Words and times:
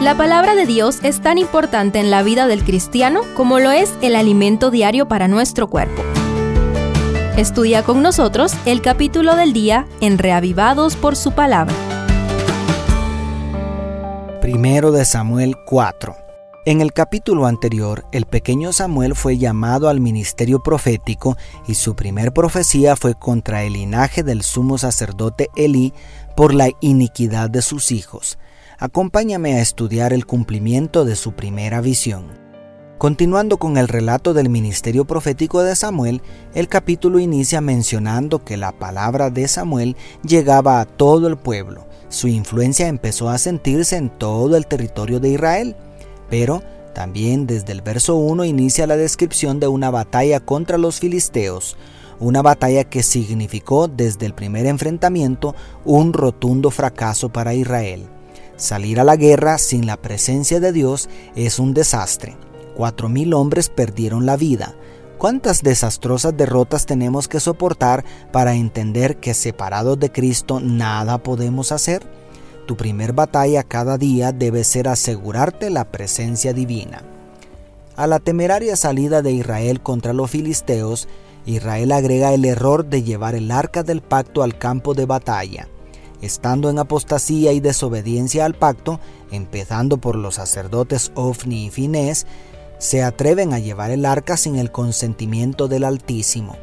La 0.00 0.14
palabra 0.14 0.54
de 0.54 0.66
Dios 0.66 0.98
es 1.02 1.22
tan 1.22 1.38
importante 1.38 1.98
en 1.98 2.10
la 2.10 2.22
vida 2.22 2.46
del 2.46 2.64
cristiano 2.64 3.22
como 3.34 3.60
lo 3.60 3.70
es 3.70 3.94
el 4.02 4.14
alimento 4.14 4.70
diario 4.70 5.08
para 5.08 5.26
nuestro 5.26 5.68
cuerpo. 5.68 6.02
Estudia 7.38 7.82
con 7.82 8.02
nosotros 8.02 8.52
el 8.66 8.82
capítulo 8.82 9.36
del 9.36 9.54
día 9.54 9.86
en 10.02 10.18
Reavivados 10.18 10.96
por 10.96 11.16
su 11.16 11.32
palabra. 11.32 11.74
Primero 14.42 14.92
de 14.92 15.06
Samuel 15.06 15.56
4. 15.64 16.14
En 16.66 16.82
el 16.82 16.92
capítulo 16.92 17.46
anterior, 17.46 18.04
el 18.12 18.26
pequeño 18.26 18.74
Samuel 18.74 19.14
fue 19.14 19.38
llamado 19.38 19.88
al 19.88 20.00
ministerio 20.00 20.62
profético 20.62 21.38
y 21.66 21.74
su 21.74 21.96
primer 21.96 22.32
profecía 22.32 22.96
fue 22.96 23.14
contra 23.14 23.62
el 23.62 23.72
linaje 23.72 24.22
del 24.22 24.42
sumo 24.42 24.76
sacerdote 24.76 25.48
Elí 25.56 25.94
por 26.36 26.52
la 26.52 26.68
iniquidad 26.80 27.48
de 27.48 27.62
sus 27.62 27.92
hijos. 27.92 28.36
Acompáñame 28.78 29.54
a 29.54 29.62
estudiar 29.62 30.12
el 30.12 30.26
cumplimiento 30.26 31.06
de 31.06 31.16
su 31.16 31.32
primera 31.32 31.80
visión. 31.80 32.26
Continuando 32.98 33.56
con 33.56 33.78
el 33.78 33.88
relato 33.88 34.34
del 34.34 34.50
ministerio 34.50 35.06
profético 35.06 35.62
de 35.62 35.74
Samuel, 35.74 36.20
el 36.54 36.68
capítulo 36.68 37.18
inicia 37.18 37.62
mencionando 37.62 38.44
que 38.44 38.58
la 38.58 38.72
palabra 38.72 39.30
de 39.30 39.48
Samuel 39.48 39.96
llegaba 40.22 40.78
a 40.80 40.84
todo 40.84 41.26
el 41.26 41.38
pueblo. 41.38 41.86
Su 42.10 42.28
influencia 42.28 42.86
empezó 42.86 43.30
a 43.30 43.38
sentirse 43.38 43.96
en 43.96 44.10
todo 44.10 44.58
el 44.58 44.66
territorio 44.66 45.20
de 45.20 45.30
Israel. 45.30 45.74
Pero 46.28 46.62
también 46.94 47.46
desde 47.46 47.72
el 47.72 47.80
verso 47.80 48.16
1 48.16 48.44
inicia 48.44 48.86
la 48.86 48.98
descripción 48.98 49.58
de 49.58 49.68
una 49.68 49.90
batalla 49.90 50.40
contra 50.40 50.76
los 50.76 51.00
filisteos, 51.00 51.78
una 52.20 52.42
batalla 52.42 52.84
que 52.84 53.02
significó 53.02 53.88
desde 53.88 54.26
el 54.26 54.34
primer 54.34 54.66
enfrentamiento 54.66 55.54
un 55.86 56.12
rotundo 56.12 56.70
fracaso 56.70 57.30
para 57.30 57.54
Israel. 57.54 58.10
Salir 58.56 59.00
a 59.00 59.04
la 59.04 59.16
guerra 59.16 59.58
sin 59.58 59.86
la 59.86 59.98
presencia 59.98 60.60
de 60.60 60.72
Dios 60.72 61.10
es 61.34 61.58
un 61.58 61.74
desastre. 61.74 62.36
Cuatro 62.74 63.08
mil 63.08 63.34
hombres 63.34 63.68
perdieron 63.68 64.24
la 64.24 64.36
vida. 64.36 64.74
¿Cuántas 65.18 65.62
desastrosas 65.62 66.36
derrotas 66.36 66.86
tenemos 66.86 67.28
que 67.28 67.40
soportar 67.40 68.04
para 68.32 68.54
entender 68.54 69.16
que 69.18 69.34
separados 69.34 69.98
de 69.98 70.10
Cristo 70.10 70.60
nada 70.60 71.18
podemos 71.18 71.72
hacer? 71.72 72.02
Tu 72.66 72.76
primer 72.76 73.12
batalla 73.12 73.62
cada 73.62 73.98
día 73.98 74.32
debe 74.32 74.64
ser 74.64 74.88
asegurarte 74.88 75.70
la 75.70 75.84
presencia 75.84 76.52
divina. 76.52 77.02
A 77.94 78.06
la 78.06 78.18
temeraria 78.18 78.76
salida 78.76 79.22
de 79.22 79.32
Israel 79.32 79.80
contra 79.80 80.12
los 80.12 80.30
filisteos, 80.30 81.08
Israel 81.46 81.92
agrega 81.92 82.34
el 82.34 82.44
error 82.44 82.84
de 82.84 83.02
llevar 83.02 83.34
el 83.34 83.50
arca 83.50 83.82
del 83.82 84.02
pacto 84.02 84.42
al 84.42 84.58
campo 84.58 84.94
de 84.94 85.06
batalla. 85.06 85.68
Estando 86.22 86.70
en 86.70 86.78
apostasía 86.78 87.52
y 87.52 87.60
desobediencia 87.60 88.44
al 88.44 88.54
pacto, 88.54 89.00
empezando 89.30 89.98
por 89.98 90.16
los 90.16 90.36
sacerdotes 90.36 91.12
Ofni 91.14 91.66
y 91.66 91.70
Finés, 91.70 92.26
se 92.78 93.02
atreven 93.02 93.52
a 93.52 93.58
llevar 93.58 93.90
el 93.90 94.04
arca 94.06 94.36
sin 94.36 94.56
el 94.56 94.70
consentimiento 94.70 95.68
del 95.68 95.84
Altísimo. 95.84 96.56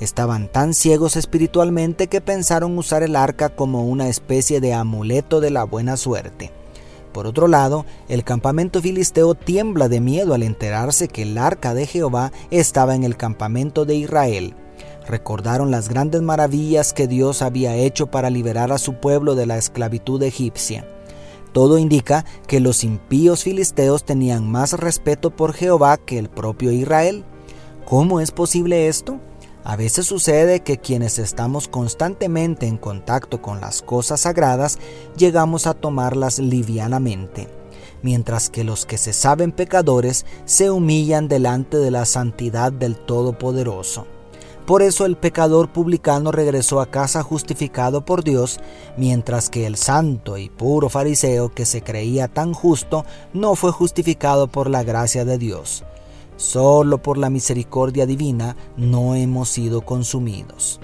Estaban 0.00 0.48
tan 0.48 0.74
ciegos 0.74 1.16
espiritualmente 1.16 2.08
que 2.08 2.20
pensaron 2.20 2.76
usar 2.76 3.02
el 3.02 3.16
arca 3.16 3.50
como 3.50 3.86
una 3.86 4.08
especie 4.08 4.60
de 4.60 4.74
amuleto 4.74 5.40
de 5.40 5.50
la 5.50 5.64
buena 5.64 5.96
suerte. 5.96 6.50
Por 7.12 7.28
otro 7.28 7.46
lado, 7.46 7.86
el 8.08 8.24
campamento 8.24 8.82
filisteo 8.82 9.36
tiembla 9.36 9.88
de 9.88 10.00
miedo 10.00 10.34
al 10.34 10.42
enterarse 10.42 11.06
que 11.06 11.22
el 11.22 11.38
arca 11.38 11.72
de 11.72 11.86
Jehová 11.86 12.32
estaba 12.50 12.96
en 12.96 13.04
el 13.04 13.16
campamento 13.16 13.84
de 13.84 13.94
Israel. 13.94 14.56
Recordaron 15.06 15.70
las 15.70 15.88
grandes 15.88 16.22
maravillas 16.22 16.92
que 16.92 17.06
Dios 17.06 17.42
había 17.42 17.76
hecho 17.76 18.06
para 18.06 18.30
liberar 18.30 18.72
a 18.72 18.78
su 18.78 18.94
pueblo 18.94 19.34
de 19.34 19.46
la 19.46 19.58
esclavitud 19.58 20.22
egipcia. 20.22 20.86
Todo 21.52 21.78
indica 21.78 22.24
que 22.48 22.58
los 22.58 22.82
impíos 22.82 23.44
filisteos 23.44 24.04
tenían 24.04 24.50
más 24.50 24.72
respeto 24.72 25.30
por 25.30 25.52
Jehová 25.52 25.98
que 25.98 26.18
el 26.18 26.28
propio 26.28 26.72
Israel. 26.72 27.24
¿Cómo 27.84 28.20
es 28.20 28.32
posible 28.32 28.88
esto? 28.88 29.20
A 29.62 29.76
veces 29.76 30.06
sucede 30.06 30.60
que 30.60 30.78
quienes 30.78 31.18
estamos 31.18 31.68
constantemente 31.68 32.66
en 32.66 32.76
contacto 32.76 33.40
con 33.40 33.60
las 33.60 33.82
cosas 33.82 34.22
sagradas 34.22 34.78
llegamos 35.16 35.66
a 35.66 35.74
tomarlas 35.74 36.38
livianamente, 36.38 37.48
mientras 38.02 38.50
que 38.50 38.64
los 38.64 38.84
que 38.84 38.98
se 38.98 39.12
saben 39.12 39.52
pecadores 39.52 40.26
se 40.44 40.70
humillan 40.70 41.28
delante 41.28 41.76
de 41.76 41.90
la 41.90 42.04
santidad 42.04 42.72
del 42.72 42.96
Todopoderoso. 42.96 44.06
Por 44.66 44.80
eso 44.80 45.04
el 45.04 45.16
pecador 45.16 45.70
publicano 45.70 46.32
regresó 46.32 46.80
a 46.80 46.86
casa 46.86 47.22
justificado 47.22 48.04
por 48.06 48.24
Dios, 48.24 48.60
mientras 48.96 49.50
que 49.50 49.66
el 49.66 49.76
santo 49.76 50.38
y 50.38 50.48
puro 50.48 50.88
fariseo 50.88 51.50
que 51.50 51.66
se 51.66 51.82
creía 51.82 52.28
tan 52.28 52.54
justo 52.54 53.04
no 53.34 53.56
fue 53.56 53.72
justificado 53.72 54.46
por 54.48 54.70
la 54.70 54.82
gracia 54.82 55.26
de 55.26 55.36
Dios. 55.36 55.84
Solo 56.36 56.98
por 56.98 57.18
la 57.18 57.28
misericordia 57.28 58.06
divina 58.06 58.56
no 58.78 59.14
hemos 59.14 59.50
sido 59.50 59.82
consumidos. 59.82 60.80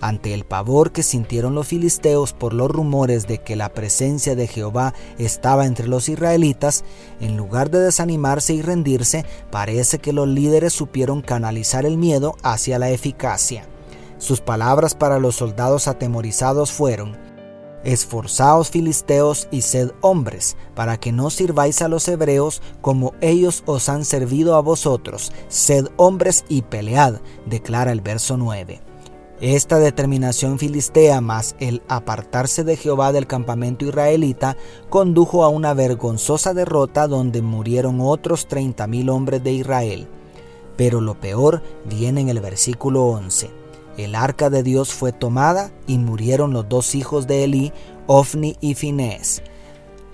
Ante 0.00 0.34
el 0.34 0.44
pavor 0.44 0.92
que 0.92 1.02
sintieron 1.02 1.54
los 1.54 1.68
filisteos 1.68 2.32
por 2.32 2.52
los 2.52 2.70
rumores 2.70 3.26
de 3.26 3.38
que 3.38 3.56
la 3.56 3.70
presencia 3.70 4.36
de 4.36 4.46
Jehová 4.46 4.92
estaba 5.18 5.64
entre 5.64 5.88
los 5.88 6.08
israelitas, 6.08 6.84
en 7.20 7.36
lugar 7.36 7.70
de 7.70 7.80
desanimarse 7.80 8.52
y 8.52 8.62
rendirse, 8.62 9.24
parece 9.50 9.98
que 9.98 10.12
los 10.12 10.28
líderes 10.28 10.74
supieron 10.74 11.22
canalizar 11.22 11.86
el 11.86 11.96
miedo 11.96 12.36
hacia 12.42 12.78
la 12.78 12.90
eficacia. 12.90 13.66
Sus 14.18 14.40
palabras 14.40 14.94
para 14.94 15.18
los 15.18 15.36
soldados 15.36 15.88
atemorizados 15.88 16.72
fueron, 16.72 17.16
Esforzaos 17.84 18.70
filisteos 18.70 19.46
y 19.52 19.62
sed 19.62 19.92
hombres, 20.00 20.56
para 20.74 20.98
que 20.98 21.12
no 21.12 21.30
sirváis 21.30 21.82
a 21.82 21.88
los 21.88 22.08
hebreos 22.08 22.60
como 22.80 23.14
ellos 23.20 23.62
os 23.64 23.88
han 23.88 24.04
servido 24.04 24.56
a 24.56 24.60
vosotros. 24.60 25.32
Sed 25.48 25.86
hombres 25.96 26.44
y 26.48 26.62
pelead, 26.62 27.20
declara 27.46 27.92
el 27.92 28.00
verso 28.00 28.36
9. 28.36 28.85
Esta 29.40 29.78
determinación 29.78 30.58
filistea 30.58 31.20
más 31.20 31.56
el 31.60 31.82
apartarse 31.88 32.64
de 32.64 32.76
Jehová 32.76 33.12
del 33.12 33.26
campamento 33.26 33.84
israelita 33.84 34.56
condujo 34.88 35.44
a 35.44 35.48
una 35.48 35.74
vergonzosa 35.74 36.54
derrota 36.54 37.06
donde 37.06 37.42
murieron 37.42 38.00
otros 38.00 38.48
treinta 38.48 38.86
mil 38.86 39.10
hombres 39.10 39.44
de 39.44 39.52
Israel. 39.52 40.08
Pero 40.76 41.00
lo 41.00 41.20
peor 41.20 41.62
viene 41.84 42.22
en 42.22 42.28
el 42.30 42.40
versículo 42.40 43.04
11 43.04 43.66
el 43.96 44.14
arca 44.14 44.50
de 44.50 44.62
Dios 44.62 44.92
fue 44.92 45.12
tomada 45.12 45.70
y 45.86 45.98
murieron 45.98 46.52
los 46.52 46.68
dos 46.68 46.94
hijos 46.94 47.26
de 47.26 47.44
Elí, 47.44 47.72
Ofni 48.06 48.56
y 48.60 48.74
Finés. 48.74 49.42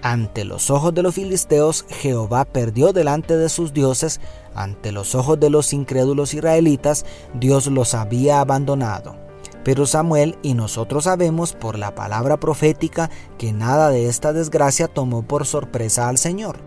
Ante 0.02 0.44
los 0.44 0.68
ojos 0.70 0.92
de 0.94 1.04
los 1.04 1.14
filisteos, 1.14 1.86
Jehová 1.88 2.44
perdió 2.44 2.92
delante 2.92 3.36
de 3.36 3.48
sus 3.48 3.72
dioses, 3.72 4.20
ante 4.52 4.90
los 4.90 5.14
ojos 5.14 5.38
de 5.38 5.48
los 5.48 5.72
incrédulos 5.72 6.34
israelitas, 6.34 7.06
Dios 7.34 7.68
los 7.68 7.94
había 7.94 8.41
abandonado. 8.41 9.14
Pero 9.62 9.86
Samuel 9.86 10.36
y 10.42 10.54
nosotros 10.54 11.04
sabemos 11.04 11.52
por 11.52 11.78
la 11.78 11.94
palabra 11.94 12.36
profética 12.38 13.10
que 13.38 13.52
nada 13.52 13.91
de 13.91 14.08
esta 14.08 14.32
desgracia 14.32 14.88
tomó 14.88 15.22
por 15.22 15.46
sorpresa 15.46 16.08
al 16.08 16.18
Señor. 16.18 16.58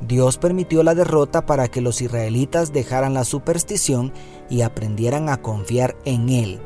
Dios 0.00 0.36
permitió 0.38 0.82
la 0.82 0.96
derrota 0.96 1.46
para 1.46 1.68
que 1.68 1.80
los 1.80 2.00
israelitas 2.02 2.72
dejaran 2.72 3.14
la 3.14 3.22
superstición 3.22 4.12
y 4.50 4.62
aprendieran 4.62 5.28
a 5.28 5.40
confiar 5.40 5.96
en 6.04 6.28
Él. 6.30 6.60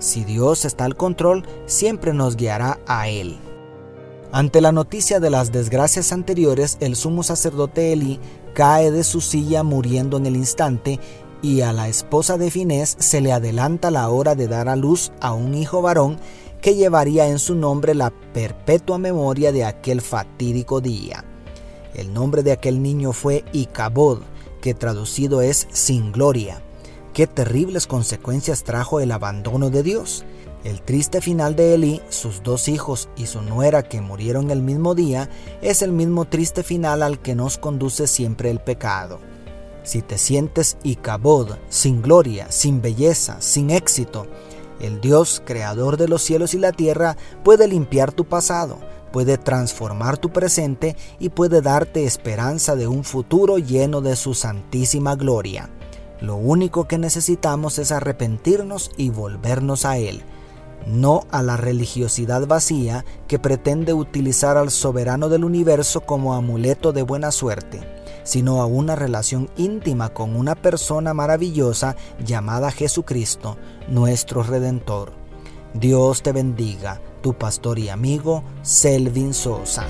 Si 0.00 0.24
Dios 0.24 0.64
está 0.64 0.84
al 0.84 0.96
control, 0.96 1.46
siempre 1.66 2.12
nos 2.12 2.34
guiará 2.34 2.80
a 2.88 3.08
Él. 3.08 3.38
Ante 4.32 4.60
la 4.60 4.70
noticia 4.70 5.18
de 5.18 5.28
las 5.28 5.50
desgracias 5.50 6.12
anteriores, 6.12 6.78
el 6.80 6.94
sumo 6.94 7.24
sacerdote 7.24 7.92
Eli 7.92 8.20
cae 8.54 8.92
de 8.92 9.02
su 9.02 9.20
silla 9.20 9.64
muriendo 9.64 10.18
en 10.18 10.26
el 10.26 10.36
instante 10.36 11.00
y 11.42 11.62
a 11.62 11.72
la 11.72 11.88
esposa 11.88 12.38
de 12.38 12.52
Finés 12.52 12.96
se 13.00 13.20
le 13.20 13.32
adelanta 13.32 13.90
la 13.90 14.08
hora 14.08 14.36
de 14.36 14.46
dar 14.46 14.68
a 14.68 14.76
luz 14.76 15.10
a 15.20 15.32
un 15.32 15.54
hijo 15.54 15.82
varón 15.82 16.18
que 16.62 16.76
llevaría 16.76 17.26
en 17.26 17.40
su 17.40 17.56
nombre 17.56 17.94
la 17.94 18.10
perpetua 18.32 18.98
memoria 18.98 19.50
de 19.50 19.64
aquel 19.64 20.00
fatídico 20.00 20.80
día. 20.80 21.24
El 21.94 22.14
nombre 22.14 22.44
de 22.44 22.52
aquel 22.52 22.82
niño 22.82 23.12
fue 23.12 23.44
Icabod, 23.52 24.20
que 24.60 24.74
traducido 24.74 25.42
es 25.42 25.66
sin 25.72 26.12
gloria. 26.12 26.62
Qué 27.14 27.26
terribles 27.26 27.88
consecuencias 27.88 28.62
trajo 28.62 29.00
el 29.00 29.10
abandono 29.10 29.70
de 29.70 29.82
Dios. 29.82 30.24
El 30.62 30.82
triste 30.82 31.22
final 31.22 31.56
de 31.56 31.74
Elí, 31.74 32.02
sus 32.10 32.42
dos 32.42 32.68
hijos 32.68 33.08
y 33.16 33.26
su 33.26 33.40
nuera 33.40 33.82
que 33.82 34.02
murieron 34.02 34.50
el 34.50 34.60
mismo 34.60 34.94
día, 34.94 35.30
es 35.62 35.80
el 35.80 35.90
mismo 35.90 36.26
triste 36.26 36.62
final 36.62 37.02
al 37.02 37.18
que 37.18 37.34
nos 37.34 37.56
conduce 37.56 38.06
siempre 38.06 38.50
el 38.50 38.60
pecado. 38.60 39.20
Si 39.84 40.02
te 40.02 40.18
sientes 40.18 40.76
Icabod, 40.82 41.56
sin 41.70 42.02
gloria, 42.02 42.52
sin 42.52 42.82
belleza, 42.82 43.40
sin 43.40 43.70
éxito, 43.70 44.26
el 44.80 45.00
Dios, 45.00 45.42
creador 45.46 45.96
de 45.96 46.08
los 46.08 46.22
cielos 46.22 46.52
y 46.52 46.58
la 46.58 46.72
tierra, 46.72 47.16
puede 47.42 47.66
limpiar 47.66 48.12
tu 48.12 48.26
pasado, 48.26 48.78
puede 49.12 49.38
transformar 49.38 50.18
tu 50.18 50.30
presente 50.30 50.94
y 51.18 51.30
puede 51.30 51.62
darte 51.62 52.04
esperanza 52.04 52.76
de 52.76 52.86
un 52.86 53.04
futuro 53.04 53.56
lleno 53.56 54.02
de 54.02 54.14
su 54.14 54.34
santísima 54.34 55.16
gloria. 55.16 55.70
Lo 56.20 56.36
único 56.36 56.86
que 56.86 56.98
necesitamos 56.98 57.78
es 57.78 57.92
arrepentirnos 57.92 58.90
y 58.98 59.08
volvernos 59.08 59.86
a 59.86 59.96
Él. 59.96 60.22
No 60.86 61.22
a 61.30 61.42
la 61.42 61.56
religiosidad 61.56 62.46
vacía 62.46 63.04
que 63.28 63.38
pretende 63.38 63.92
utilizar 63.92 64.56
al 64.56 64.70
soberano 64.70 65.28
del 65.28 65.44
universo 65.44 66.00
como 66.02 66.34
amuleto 66.34 66.92
de 66.92 67.02
buena 67.02 67.30
suerte, 67.30 67.80
sino 68.22 68.60
a 68.60 68.66
una 68.66 68.96
relación 68.96 69.50
íntima 69.56 70.10
con 70.10 70.36
una 70.36 70.54
persona 70.54 71.14
maravillosa 71.14 71.96
llamada 72.24 72.70
Jesucristo, 72.70 73.56
nuestro 73.88 74.42
Redentor. 74.42 75.12
Dios 75.74 76.22
te 76.22 76.32
bendiga, 76.32 77.00
tu 77.22 77.34
pastor 77.34 77.78
y 77.78 77.88
amigo 77.88 78.42
Selvin 78.62 79.34
Sosa. 79.34 79.86